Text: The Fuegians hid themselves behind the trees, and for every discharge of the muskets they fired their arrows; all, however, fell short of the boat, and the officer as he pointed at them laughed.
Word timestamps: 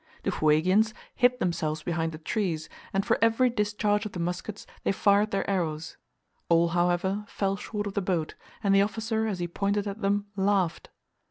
The 0.23 0.31
Fuegians 0.31 0.95
hid 1.13 1.37
themselves 1.39 1.83
behind 1.83 2.11
the 2.11 2.17
trees, 2.17 2.69
and 2.91 3.05
for 3.05 3.19
every 3.21 3.51
discharge 3.51 4.03
of 4.07 4.13
the 4.13 4.19
muskets 4.19 4.65
they 4.83 4.91
fired 4.91 5.29
their 5.29 5.47
arrows; 5.47 5.95
all, 6.49 6.69
however, 6.69 7.23
fell 7.27 7.55
short 7.55 7.85
of 7.85 7.93
the 7.93 8.01
boat, 8.01 8.33
and 8.63 8.73
the 8.73 8.81
officer 8.81 9.27
as 9.27 9.37
he 9.37 9.47
pointed 9.47 9.85
at 9.85 10.01
them 10.01 10.25
laughed. 10.35 10.89